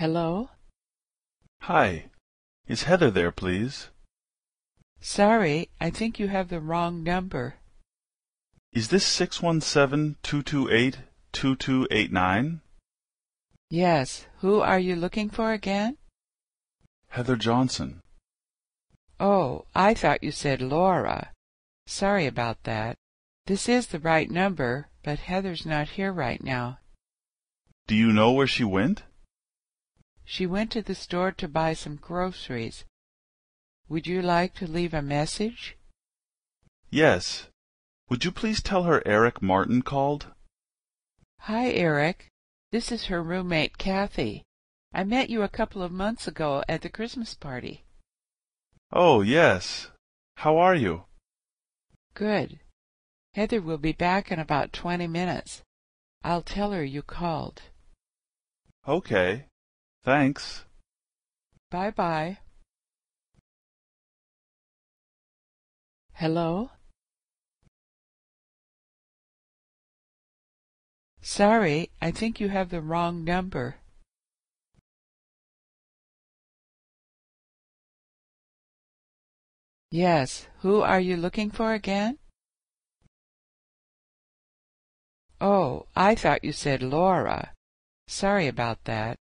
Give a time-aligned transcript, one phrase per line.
[0.00, 0.48] Hello?
[1.60, 2.06] Hi.
[2.66, 3.90] Is Heather there, please?
[4.98, 7.56] Sorry, I think you have the wrong number.
[8.72, 11.00] Is this six one seven two two eight
[11.32, 12.62] two two eight nine?
[13.68, 15.98] Yes, who are you looking for again?
[17.08, 18.00] Heather Johnson.
[19.20, 21.30] Oh, I thought you said Laura.
[21.86, 22.96] Sorry about that.
[23.44, 26.78] This is the right number, but Heather's not here right now.
[27.86, 29.02] Do you know where she went?
[30.30, 32.84] She went to the store to buy some groceries.
[33.88, 35.76] Would you like to leave a message?
[36.88, 37.48] Yes.
[38.08, 40.28] Would you please tell her Eric Martin called?
[41.40, 42.28] Hi, Eric.
[42.70, 44.44] This is her roommate, Kathy.
[44.92, 47.82] I met you a couple of months ago at the Christmas party.
[48.92, 49.88] Oh, yes.
[50.36, 51.06] How are you?
[52.14, 52.60] Good.
[53.34, 55.62] Heather will be back in about twenty minutes.
[56.22, 57.62] I'll tell her you called.
[58.86, 59.46] Okay.
[60.02, 60.64] Thanks.
[61.70, 62.38] Bye bye.
[66.14, 66.70] Hello?
[71.22, 73.76] Sorry, I think you have the wrong number.
[79.90, 82.18] Yes, who are you looking for again?
[85.40, 87.52] Oh, I thought you said Laura.
[88.06, 89.18] Sorry about that.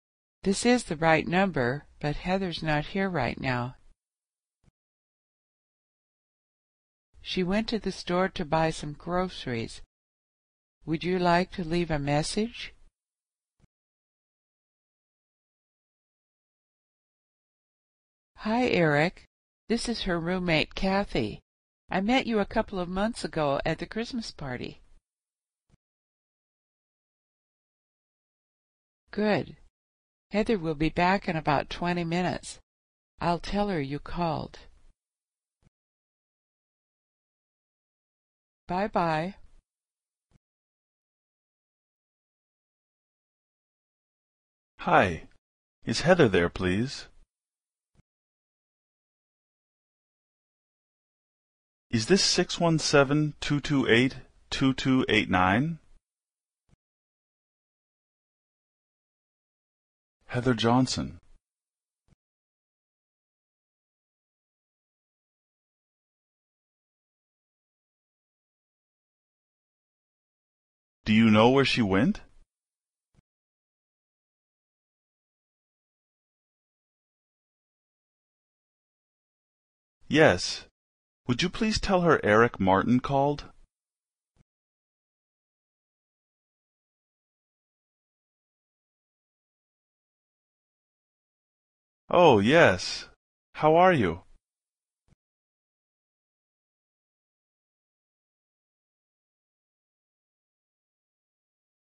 [0.47, 3.75] This is the right number, but Heather's not here right now.
[7.21, 9.83] She went to the store to buy some groceries.
[10.85, 12.73] Would you like to leave a message?
[18.37, 19.25] Hi, Eric.
[19.69, 21.41] This is her roommate, Kathy.
[21.91, 24.81] I met you a couple of months ago at the Christmas party.
[29.11, 29.57] Good.
[30.31, 32.59] Heather will be back in about twenty minutes.
[33.21, 34.59] I'll tell her you called.
[38.69, 39.37] Bye bye.
[44.81, 45.29] Hi.
[45.85, 47.07] Is Heather there, please?
[51.91, 54.17] Is this six one seven two two eight
[54.51, 55.79] two two eight nine?
[60.37, 61.19] Heather Johnson.
[71.07, 72.21] Do you know where she went?
[80.07, 80.67] Yes.
[81.27, 83.47] Would you please tell her Eric Martin called?
[92.09, 93.09] Oh, yes.
[93.55, 94.23] How are you?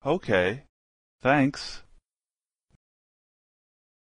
[0.05, 0.63] Okay.
[1.23, 1.83] Thanks.